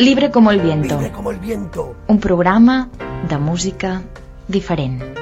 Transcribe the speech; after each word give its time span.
Libre 0.00 0.30
como 0.30 0.50
el 0.50 0.60
viento. 0.60 0.96
Libre 0.96 1.12
como 1.12 1.30
el 1.30 1.38
viento. 1.38 1.94
Un 2.06 2.20
programa 2.20 2.88
de 3.28 3.36
música 3.36 4.00
diferent. 4.48 5.19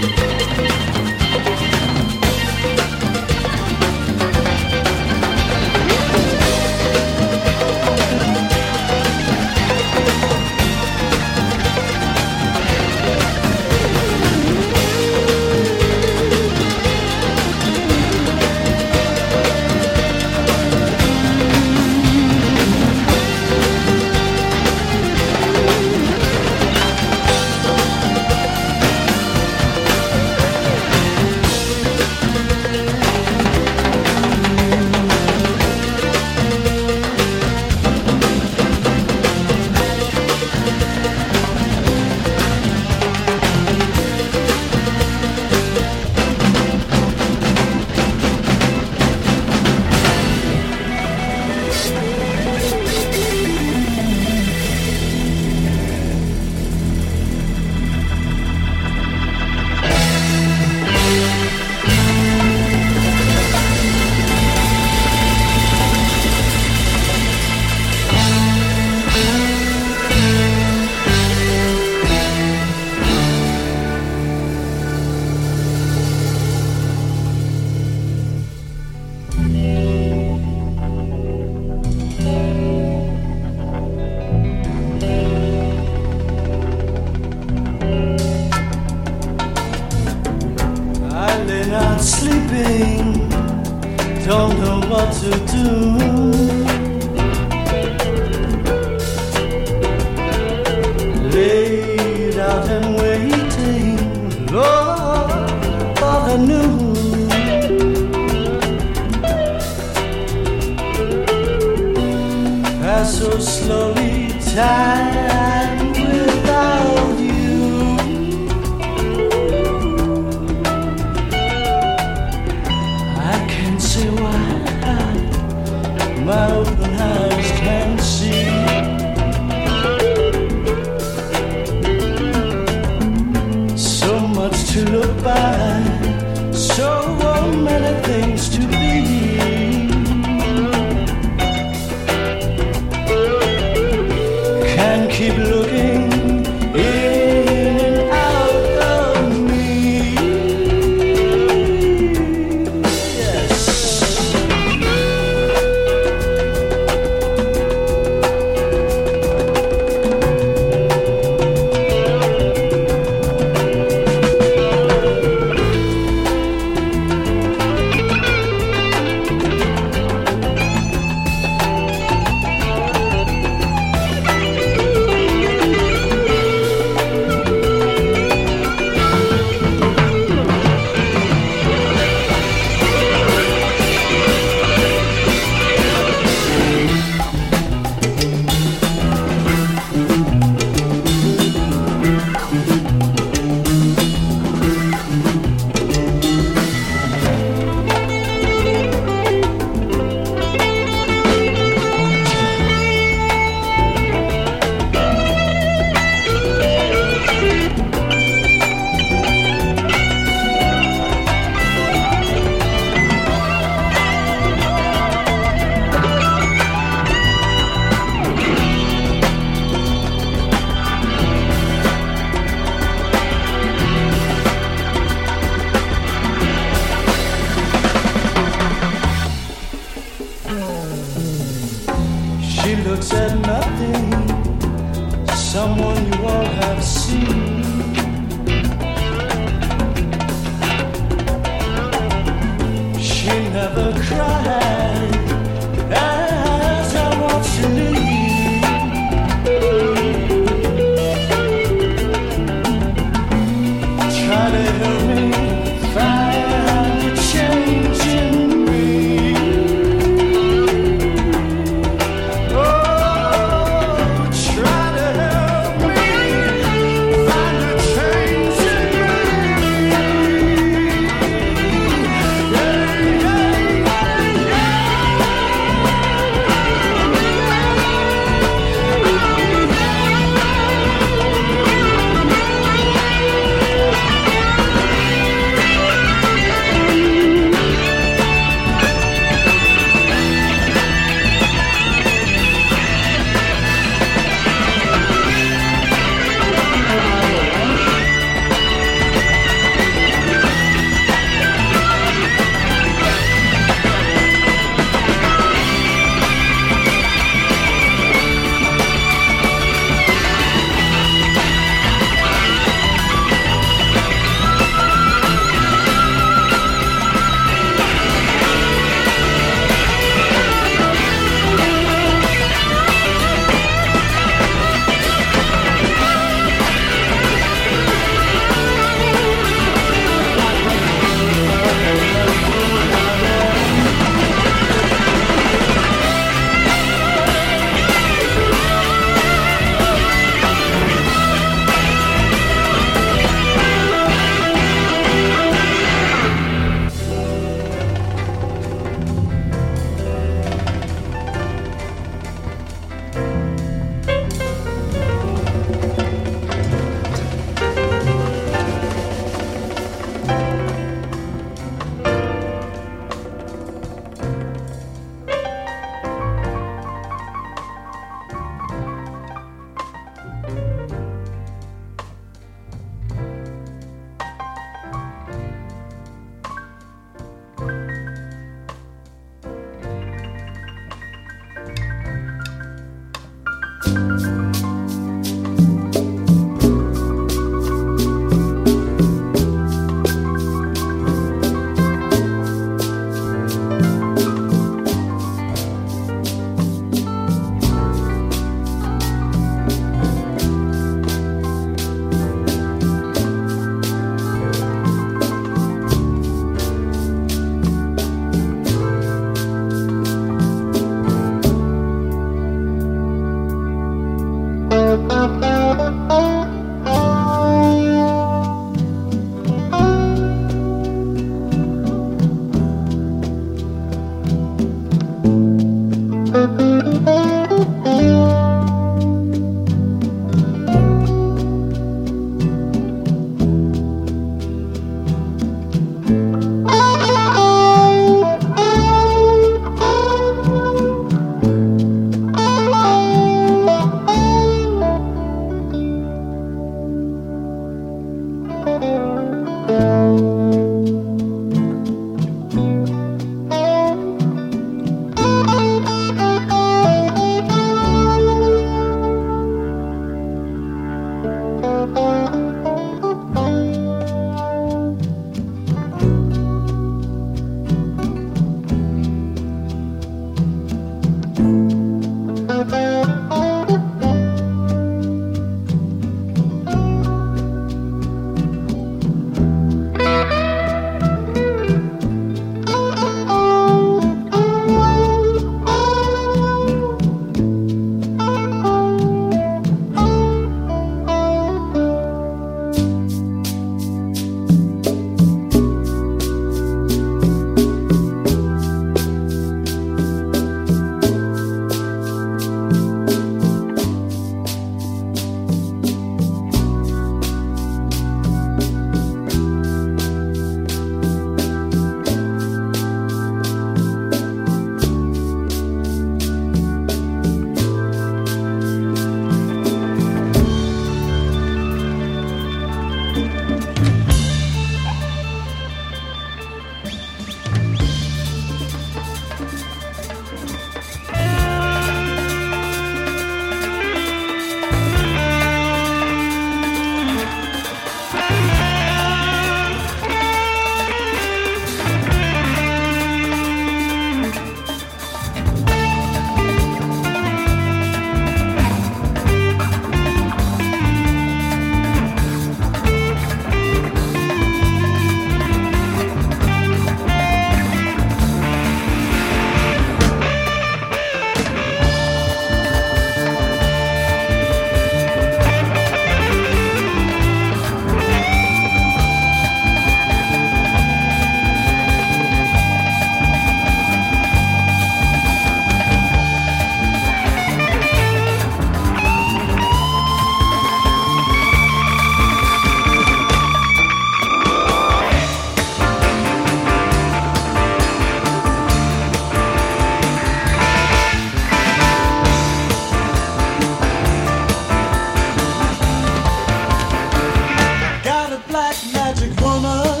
black 598.56 598.76
magic 598.94 599.38
woman. 599.42 600.00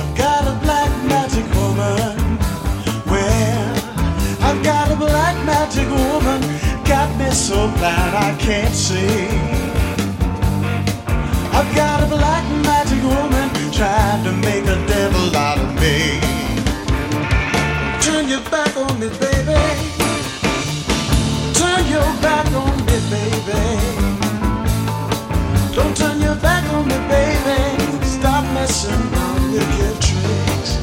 I've 0.00 0.14
got 0.16 0.42
a 0.52 0.54
black 0.64 0.90
magic 1.06 1.46
woman. 1.54 2.16
Well, 3.06 3.74
I've 4.48 4.60
got 4.64 4.90
a 4.90 4.96
black 4.96 5.36
magic 5.46 5.88
woman. 5.88 6.40
Got 6.84 7.16
me 7.16 7.30
so 7.30 7.70
blind 7.78 8.14
I 8.28 8.34
can't 8.40 8.74
see. 8.74 9.28
I've 11.58 11.70
got 11.76 12.02
a 12.02 12.08
black 12.16 12.44
magic 12.70 13.00
woman 13.04 13.46
trying 13.78 14.24
to 14.24 14.32
make 14.48 14.64
a 14.76 14.78
devil 14.94 15.36
out 15.36 15.58
of 15.64 15.70
me. 15.82 16.18
Turn 18.04 18.28
your 18.28 18.44
back 18.50 18.76
on 18.76 18.98
me, 18.98 19.08
baby. 19.22 19.60
Turn 21.60 21.82
your 21.94 22.10
back 22.26 22.48
on 22.62 22.74
me, 22.86 22.96
baby. 23.14 24.03
Around 28.82 29.54
tricks. 30.00 30.74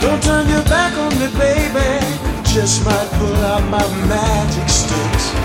Don't 0.00 0.22
turn 0.22 0.48
your 0.48 0.62
back 0.64 0.96
on 0.96 1.12
me, 1.20 1.28
baby. 1.38 2.42
Just 2.42 2.84
might 2.86 3.08
pull 3.18 3.36
out 3.44 3.62
my 3.68 3.86
magic 4.08 4.68
sticks. 4.70 5.43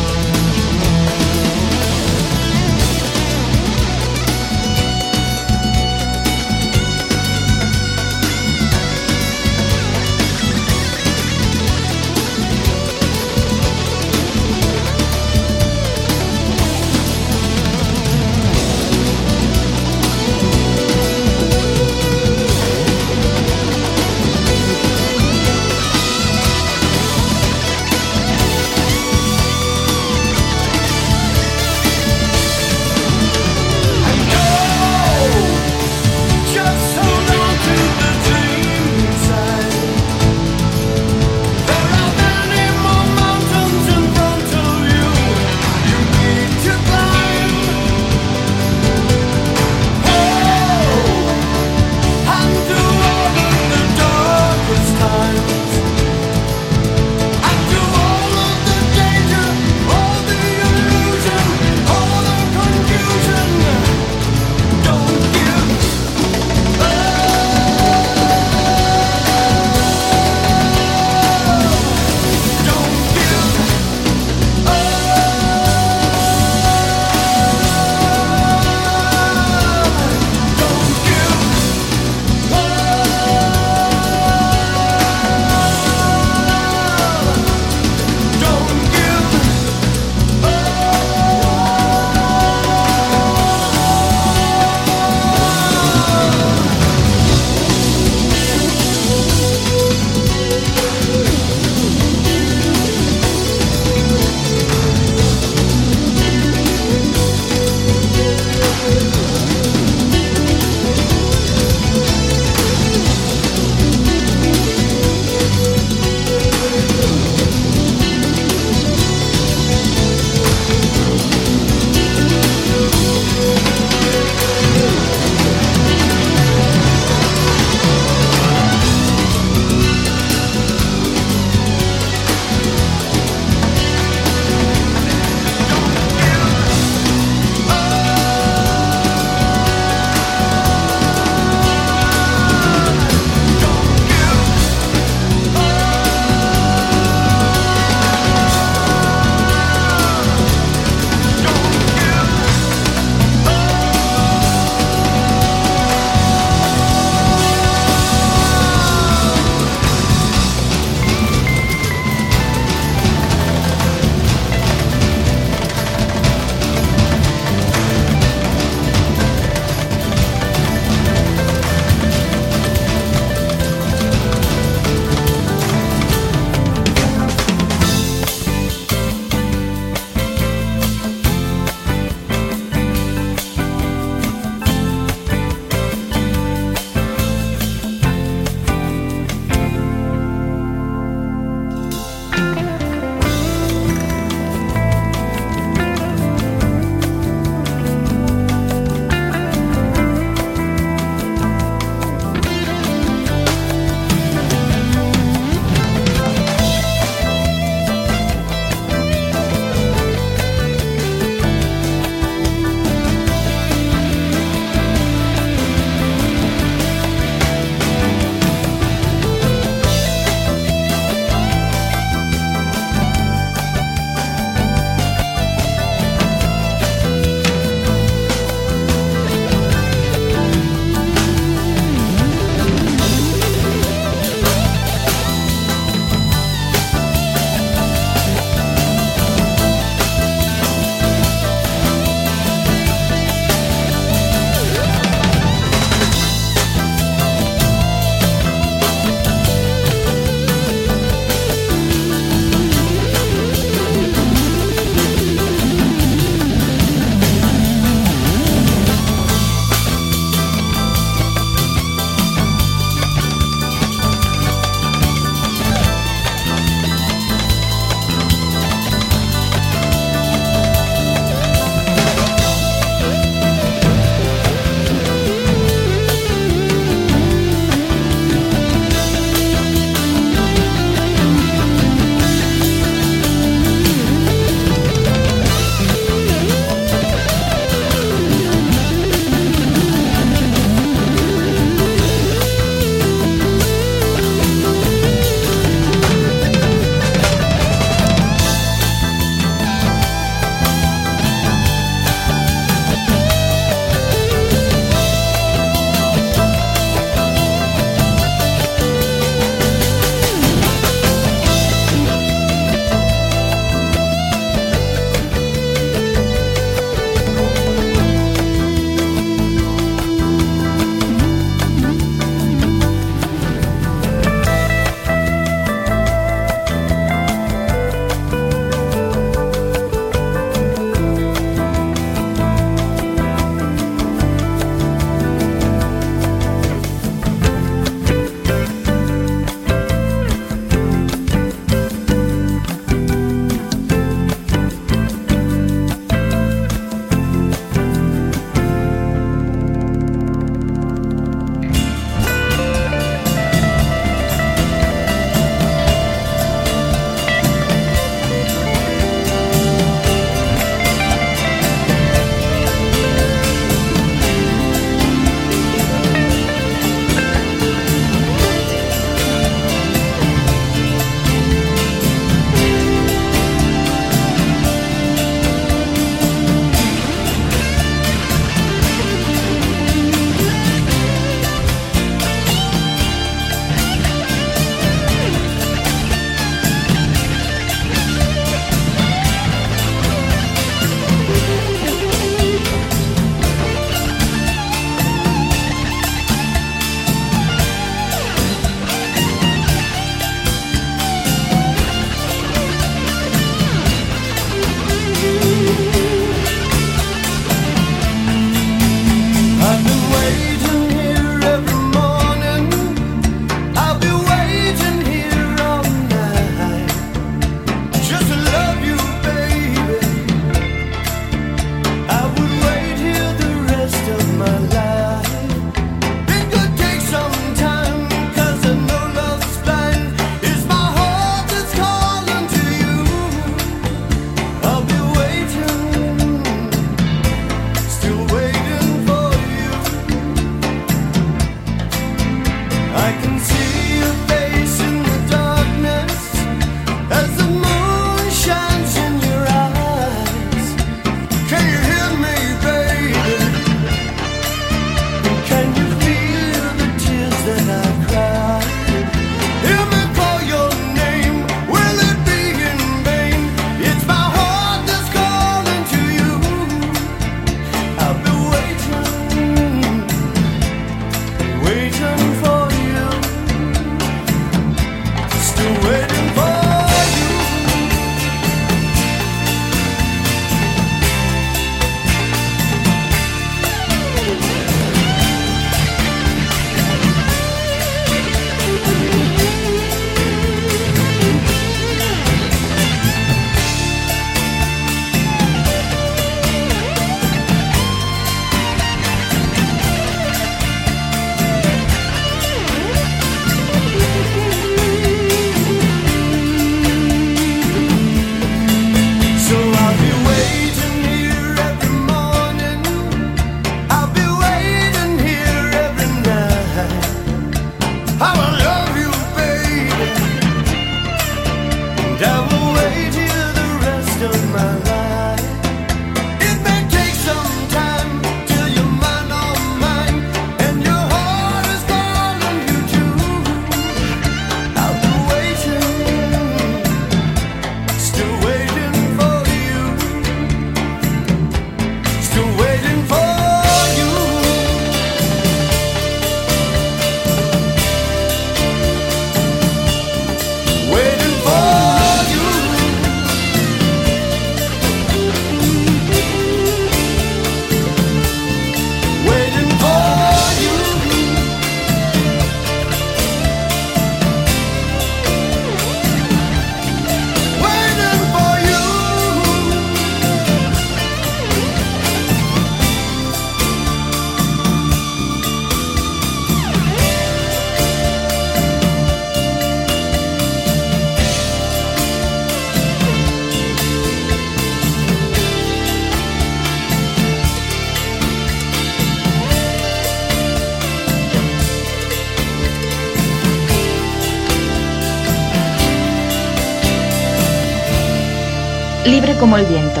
Como 599.46 599.58
el 599.58 599.66
viento. 599.66 600.00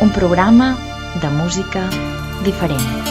Un 0.00 0.10
programa 0.10 0.78
de 1.20 1.28
música 1.28 1.90
diferent. 2.42 3.01